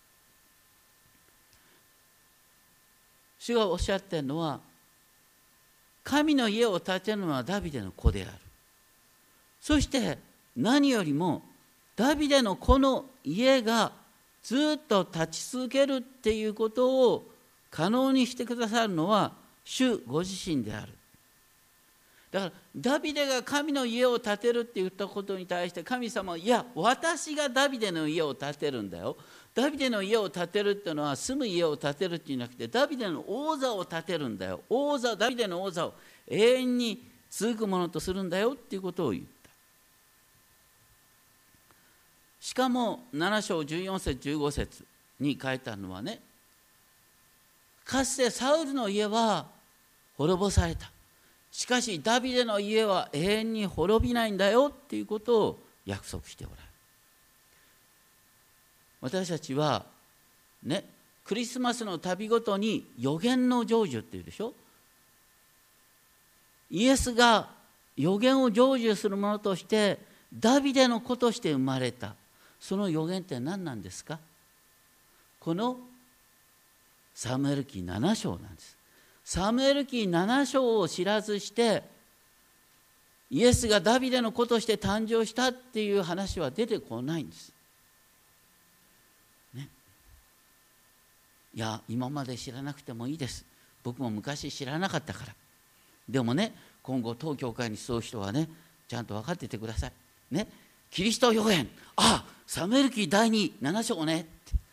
[3.38, 4.62] 主がおっしゃってるのは
[6.04, 8.32] 神の家を建てるのはダビデの子である。
[9.62, 10.18] そして
[10.56, 11.44] 何よりも
[11.96, 13.92] ダビデの子の家が
[14.42, 17.37] ずっと立ち続けるっていうことを
[17.78, 20.94] 可能にしてくださるのは主ご自身である。
[22.32, 29.16] だからダビデが神の家を建てるって言ったことに対して神様はいや私がダビデの家を建てるんだよ。
[29.54, 34.62] ダビデの家を建てるっていうのは住む家を建てるっていうんじゃなくてダビデの王座を建てるんだよ。
[34.68, 35.94] 王座ダビデの王座を
[36.28, 39.52] 永遠に続くものとするんだよっていうことを言った。
[42.40, 44.84] しかも7章14節15節
[45.20, 46.22] に書いてあるのはね
[47.88, 49.48] かつてサウルの家は
[50.18, 50.92] 滅ぼされた。
[51.52, 56.68] しかしダビデの家は永遠に滅びないんだよっていうことを約束しておられる。
[59.00, 59.86] 私たちは
[60.64, 60.84] ね
[61.24, 64.54] クリスマスの旅ごとに予言の成就っていうでしょ？
[66.70, 67.48] イエスが
[67.96, 69.98] 予言を成就するものとして
[70.38, 72.16] ダビデの子として生まれた。
[72.60, 74.20] その予言って何なんですか？
[75.40, 75.78] この
[77.18, 78.78] サムエル記7章なんです。
[79.24, 81.82] サムエル記7章を知らずして
[83.32, 87.52] イエスがダビデの子として誕生したっていう話は出てこないんです。
[89.56, 89.68] ね、
[91.56, 93.44] いや今まで知らなくてもいいです。
[93.82, 95.34] 僕も昔知らなかったから。
[96.08, 96.54] でもね
[96.84, 98.48] 今後当教会に集う人はね
[98.88, 99.92] ちゃんと分かっててください。
[100.30, 100.48] ね。
[100.92, 101.68] キリスト予言。
[101.96, 104.67] あサムエル記第27章ねって。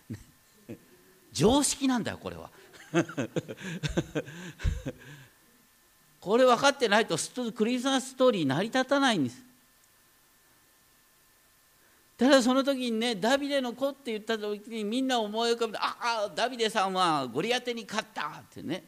[1.34, 2.48] 常識なんだよこれは。
[6.20, 7.18] これ分かってないと
[7.54, 9.42] クリスマスストーリー成り立たないんです。
[12.16, 18.84] ただその時にねダビデの子って言った時にみんな思い浮かべてああダビデさんはゴリアテに勝ったってね。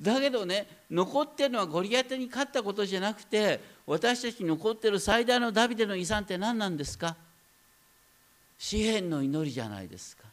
[0.00, 7.14] だけどね残ってるのはゴリアテに勝ったことじゃなくて私たちに残ってる最大のダビデの遺産って何なんですか？
[8.58, 10.29] 詩篇の祈りじゃないですか。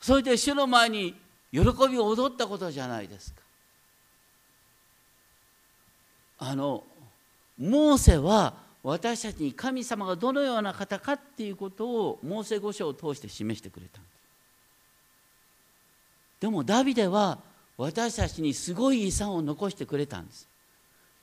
[0.00, 1.14] それで主の前に
[1.52, 3.40] 喜びを踊ったことじゃないですか。
[6.38, 6.84] あの
[7.58, 14.00] モーセは私たちに神様がどのような方かっていうことをモーセ五章を通して示してくれた。
[14.00, 14.12] んです
[16.40, 17.38] でもダビデは
[17.76, 20.48] 私たちにすごい遺産を残してくれたんです。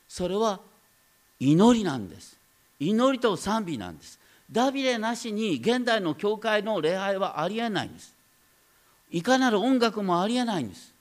[0.08, 0.60] それは
[1.40, 2.38] 祈りなんです。
[2.80, 4.20] 祈りと賛美なんです。
[4.52, 8.17] ダビデなしに現代の教会の礼拝はありえないんです。
[9.12, 10.94] いかなる音楽もありえないんです。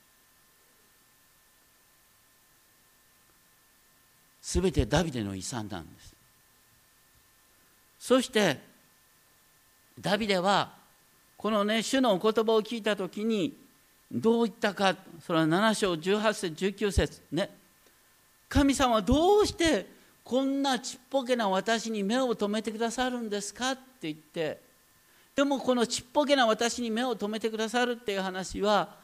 [4.40, 6.14] すべてダビデの遺産なんです。
[7.98, 8.60] そして
[10.00, 10.72] ダビデは
[11.36, 13.56] このね主のお言葉を聞いた時に
[14.10, 17.50] どう言ったかそれは7章18節19節ね。
[18.48, 19.86] 神様はどうして
[20.22, 24.60] こんなちっぽけな私に目を留めてくださるんですかって言って
[25.36, 28.96] でもこのちっぽけな私に目を留めてくださるっていう話は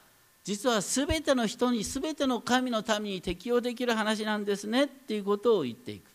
[0.43, 6.11] 実は全ての人に全ての神のために適用できる話なんですねっていうことを言っていく。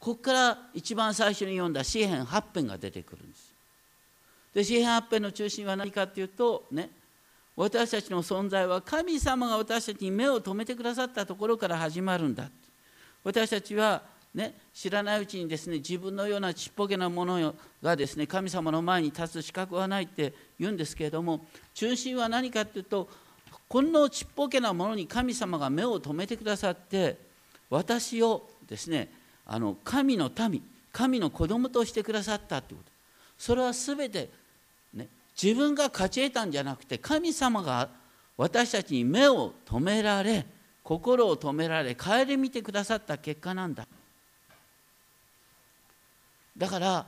[0.00, 3.54] ここから一番最初に読んだ詩篇8編が出てくるんです。
[4.54, 6.90] で詩篇8編の中心は何かっていうとね
[7.54, 12.48] 私たちの存在は神様が私たちに目を留めてくださったところから始まるんだ
[13.22, 14.02] 私たちは
[14.34, 23.08] ね、知らないうちにですね自分のようなちっぽけなものがですね神様の前に立つ資格はないって言うんですけれども中心は何かっていうと
[23.68, 27.18] このちっぽけなものに神様が目を留めてくださって
[27.68, 29.10] 私をですね
[29.46, 30.62] あの神の民
[30.92, 32.92] 神の子供としてくださったってこと。
[33.38, 34.30] それは全て、
[34.94, 35.08] ね、
[35.40, 37.88] 自分が勝ち得たんじゃなくて神様が
[38.36, 40.46] 私たちに目を留められ
[40.82, 43.86] 心を止められ顧みてくださった結果なんだ。
[46.56, 47.06] だから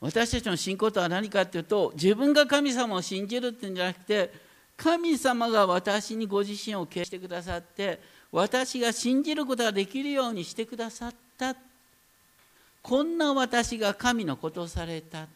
[0.00, 4.32] 私たちの信仰とは何かっていうと自分が神様を信じるっていうんじゃなくて
[4.76, 8.00] 神様が私にご自身を経してくださって
[8.32, 11.54] 私が信じることができるようにしてくださった。
[12.82, 15.28] こんな私が神のことをされた。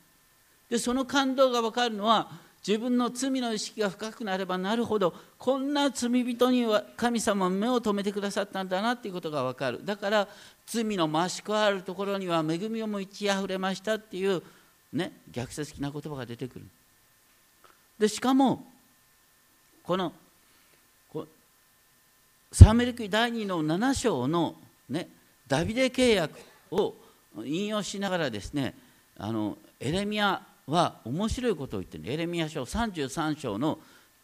[0.68, 2.28] でその感動が分かるのは
[2.66, 9.84] 自分の罪の意識が深くなればなるほどこんな罪人には神様は目を留めてくださったんだなっていうことが分かる。
[9.84, 10.28] だから
[10.66, 14.42] 罪の増し加わるところには恵みをも満ち溢れましたっていう
[14.92, 16.66] ね逆説的な言葉が出てくる。
[17.98, 18.66] でしかも
[19.82, 20.12] この
[22.52, 24.54] サムエル記第2の7章の、
[24.88, 25.08] ね、
[25.46, 26.38] ダビデ契約
[26.70, 26.94] を
[27.44, 28.74] 引用しながらですね
[29.18, 32.12] あのエレミアは面白いことを言ってる。
[32.12, 33.78] エレミア書33章の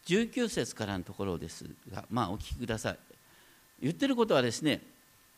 [0.07, 2.99] 19節からのところですがまあお聞きください。
[3.81, 4.81] 言ってることはですね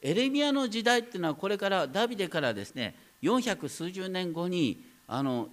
[0.04, 4.78] エレミアの時代っていうのはこれからダビデからですね400数十年後に
[5.08, 5.48] あの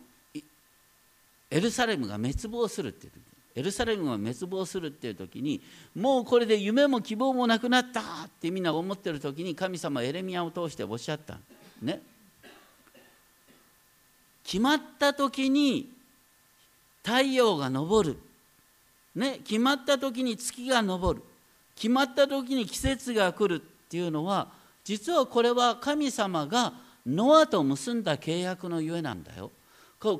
[1.49, 3.21] エルサレムが滅亡するっていう時
[3.55, 5.61] エルサレムが滅亡するっていう時に
[5.95, 8.03] もうこれで夢も希望もなくなったっ
[8.41, 11.37] てみんな思ってる時に神様エレミアを通しておっしゃった
[11.81, 12.01] ね。
[14.43, 15.89] 決まった時に
[17.03, 18.17] 太陽が昇る、
[19.15, 21.21] ね、決まった時に月が昇る。
[21.75, 23.63] 決まった時に季節が来る。
[23.91, 24.47] っていうのは
[24.85, 26.71] 実はこれは神様が
[27.05, 29.51] ノアと結んだ契約のゆえなんだよ。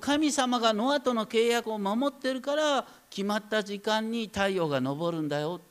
[0.02, 5.62] 神様がノアとの契約を守ってるから決まった時間に太陽が昇るんだよ。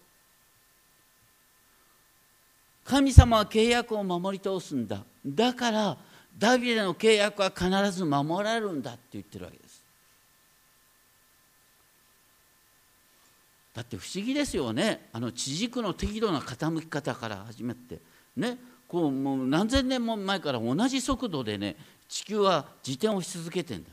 [2.85, 5.05] 神様は契約を守り通すんだ。
[5.27, 5.99] だから
[6.39, 9.70] ダビデの契約は必ず守られるんだって言ってるわけです
[13.75, 15.09] だって不思議ですよね。
[15.13, 18.01] あの地軸の適度な傾き方から始めて。
[18.37, 18.59] ね。
[18.89, 21.77] こうもう何千年も前から同じ速度でね
[22.09, 23.91] 地球は自転をし続けてんだ。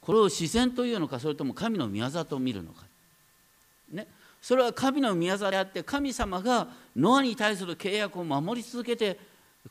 [0.00, 2.82] これを自然というのかそれとも神の御業と見るのか。
[3.92, 4.08] ね。
[4.42, 9.18] それは神の御業であって神様がノアに対する契約を守り続けて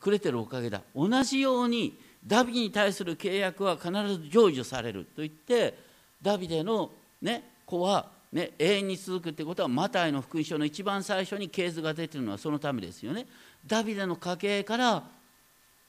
[0.00, 0.82] くれてるおかげだ。
[0.94, 5.76] 同じようにダビに対する契約は必ず成就されると言って
[6.22, 6.90] ダビデの、
[7.22, 13.26] ね、子は、ね、永遠に続くってことはマタイの福音書の一番最初に系図が出てるのはそのためですよね。
[13.66, 15.02] ダビデの家系から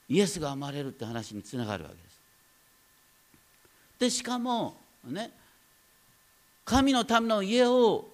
[0.08, 2.12] イエスが生まれるって話につながるわけです。
[4.02, 5.30] でしかもね
[6.64, 8.08] 神のための家を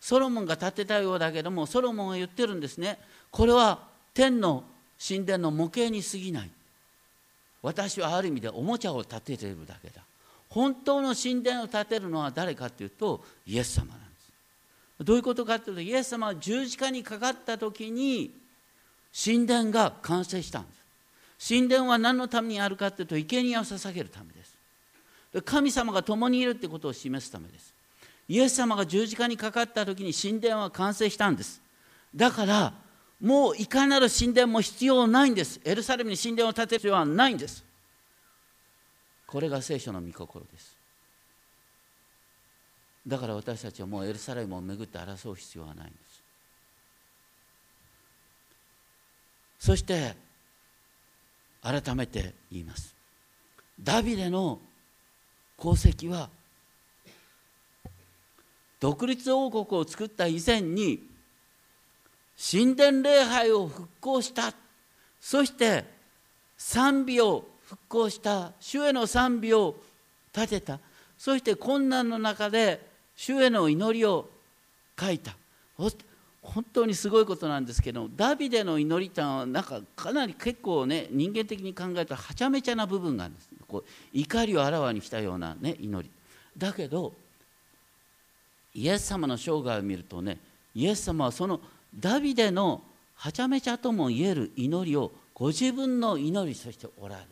[0.00, 2.96] ソロモンが建てたようだけどもソロモンは言ってるんですね
[3.32, 4.62] これは天の
[5.04, 6.50] 神殿の模型に過ぎない
[7.60, 10.02] 私はある意味でおもちゃを建てているだけだ
[10.48, 14.04] 本当の神殿を建てるのは誰かというとイエス様なんで
[15.00, 15.04] す。
[15.04, 18.32] どういうことかというとイエス様は十字架にかかった時に
[19.12, 20.86] 神殿が完成したんです。
[21.48, 24.56] 神殿は何のためにあるかというと生贄を捧げるためです。
[25.44, 27.74] 神様が共にいるってことを示すためです。
[28.28, 31.60] イエス様が十字架にかかった時に神殿は完成したんです。
[32.14, 32.72] だから
[33.20, 35.60] もういかなる神殿も必要ないんです。
[35.64, 37.64] エルサレムに神殿を建てる必要はないんです。
[39.26, 40.76] これが聖書の御心です。
[43.06, 46.22] だから私たちはもうエルサレムをめぐって争う必要はないんです。
[49.58, 50.14] そして
[51.62, 52.94] 改めて言います。
[53.80, 54.60] ダビデの
[55.58, 56.30] 功績は
[58.78, 61.02] 独立王国を作った以前に
[62.38, 64.52] 神殿礼拝を復興した。
[65.20, 65.84] そして
[66.56, 69.76] 賛美を復興した主への賛美を
[70.34, 70.78] 立てた。
[71.18, 72.80] そして困難の中で
[73.16, 74.28] 主への祈りを
[74.98, 75.36] 書いた。
[76.42, 83.48] 本当にすごいことなんですけどダビデの祈りってのはなんかかなり結構ね人間的に考えるとはちゃめちゃな部分があるんです。
[83.66, 86.08] こう怒りをあらわにしたような、ね、祈り。
[86.56, 87.12] だけど
[88.74, 90.38] イエス様の生涯を見るとね
[90.74, 91.60] イエス様はその
[91.98, 92.82] ダビデの
[93.16, 97.26] はちゃめちゃとも言える祈りをご自分の祈りとしておられる。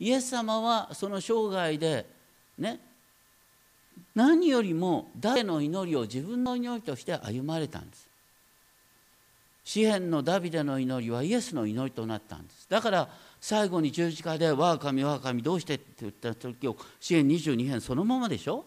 [0.00, 2.06] イエス様はその生涯で
[2.58, 2.80] ね
[4.14, 8.08] 何よりも誰の祈りを自分の祈りとして歩まれたんです
[9.64, 13.08] 詩篇のダビデの祈りはイエスの祈りとなったんですだから
[13.40, 18.64] 最後に十字架で「我が神我が神どうして?」って言った時を詩篇22編そのままでしょ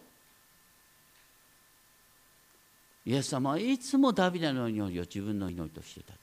[3.05, 6.13] イエス様はいつもダビデの祈りを自分の祈りとしてた。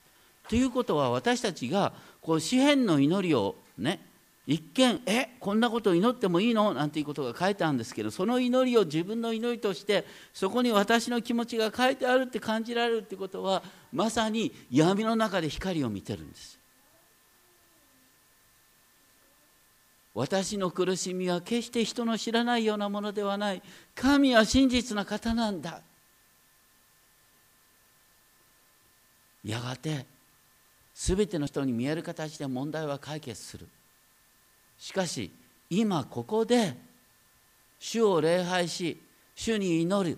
[0.47, 3.99] ということは私たちがこう詩篇の祈りをね
[4.47, 6.73] 一見えこんなこと祈ってもいいの？
[6.73, 16.59] なんていうことが書いてあるんですけどその祈りを自分の祈りとしてそこに私の気持ちが書いてあるって感じられるってことはまさに闇の中で光を見てるんです。
[20.13, 23.61] 私の苦しみは決して人の知らないようなものではない。
[23.95, 25.81] 神は真実な方なんだ。
[29.43, 30.05] やがて
[30.93, 33.67] 全ての人に見える形で問題は解決する。
[34.77, 35.31] しかし
[35.69, 36.75] 今ここで
[37.79, 39.01] 主を礼拝し
[39.35, 40.17] 主に祈る。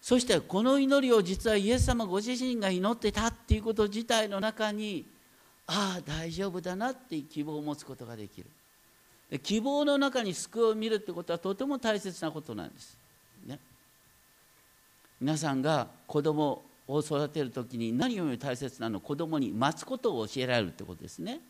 [0.00, 5.04] そしてこの祈りを実はイエス様ご自身が祈ってたっていうこと自体の中に
[5.66, 8.46] ああ大丈夫だなって希望を持つことができる。
[9.38, 12.98] 希望の中に救いを見るってことはとても大切なことなんです、
[13.46, 13.60] ね、
[15.20, 21.40] 皆さんが子供を育てる時に何より大切なのは子供に待つことを教えられるってことですね。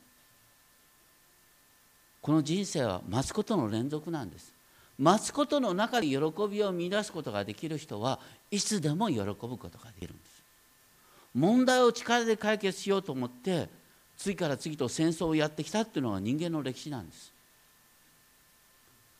[2.21, 4.53] この人生は待つことの連続なんです。
[4.99, 6.17] 待つことの中で喜
[6.51, 10.43] びを見出すことができる人はいつでも喜ぶことができるんです。
[11.35, 13.69] 問題を力で解決しようと思って
[14.19, 17.33] 次から次と戦争をやってきたっていうのが人間の歴史なんです。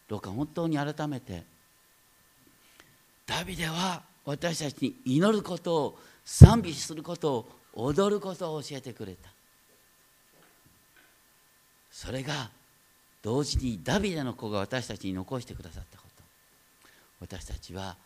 [0.09, 1.45] どうか本当に改めて
[3.27, 9.31] ダビデは私たちに祈ることを賛美することを踊ることを教えてくれた。
[11.91, 12.51] それが
[13.23, 16.23] 同時にダビデの子が私たちに残してくださったこと。
[17.21, 17.97] 私たちは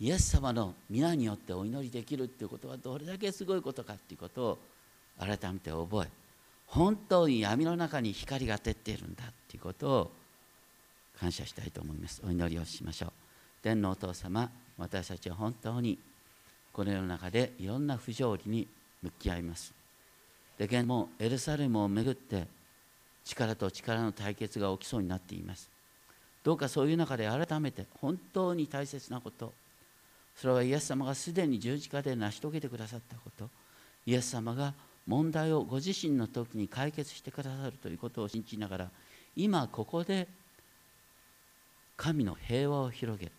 [0.00, 4.58] イエス様の皆によってお祈りできるっていうことはどれだけすごいことかっていうことを
[5.18, 6.08] 改めて覚え
[6.66, 10.10] 本当に闇の中に光が照っているんだっていうことを
[11.20, 12.22] 感謝したいと思います。
[12.26, 13.12] お祈りをしましょう。
[13.62, 15.98] 天のお父様私たちは本当に
[16.72, 18.66] この世の中でいろんな不条理に
[19.02, 19.72] 向き合います。
[20.58, 22.46] で現もエルサレムをめぐって
[23.24, 25.68] 力と力の対決が起きそうになっています。
[26.44, 29.52] どうかそういう中で改めて本当に大切なこと。
[30.36, 33.48] それはイエス様がすでに十字架で成し遂げてくださったこと。
[34.06, 34.74] イエス様が
[35.06, 38.90] 問題をご自身の時に解決してくださるということを信じながら
[39.36, 40.28] 今ここで
[41.96, 43.32] 神の平和を広げる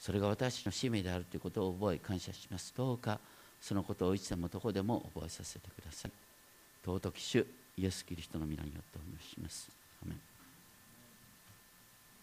[0.00, 2.74] それが私の使命であるということを覚え感謝します。
[2.76, 3.18] どうか
[3.60, 6.12] そのことをいつでもどこでも覚えさせてください。
[6.84, 7.46] 尊き主
[7.76, 9.83] イエス・キリストの皆によってお祈りします。